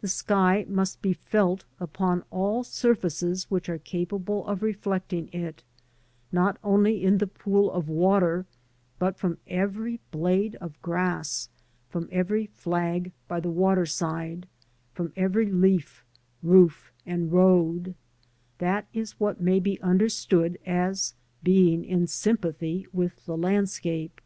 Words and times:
The 0.00 0.08
sky 0.08 0.64
must 0.70 1.02
be 1.02 1.12
felt 1.12 1.66
\ 1.74 1.80
upon 1.80 2.24
all 2.30 2.64
surfaces 2.64 3.50
which 3.50 3.68
are 3.68 3.76
capable 3.76 4.46
of 4.46 4.62
reflecting 4.62 5.28
it, 5.34 5.64
not 6.32 6.56
only 6.64 7.04
in 7.04 7.18
the 7.18 7.26
pooT 7.26 7.70
of 7.70 7.86
water, 7.86 8.46
but 8.98 9.18
from 9.18 9.36
every 9.46 10.00
blade 10.10 10.56
of 10.62 10.80
grass, 10.80 11.50
from 11.90 12.08
every 12.10 12.46
flag 12.46 13.12
by 13.28 13.38
the 13.38 13.50
waterside, 13.50 14.46
from 14.94 15.12
every 15.14 15.52
leaf, 15.52 16.06
roof, 16.42 16.90
an^ 17.06 17.94
That 18.56 18.86
is 18.94 19.20
what 19.20 19.42
may 19.42 19.60
be 19.60 19.78
understood 19.82 20.58
as 20.64 21.12
being 21.42 21.84
in 21.84 22.06
sympathy 22.06 22.86
with 22.94 23.26
the 23.26 23.36
landscape. 23.36 24.22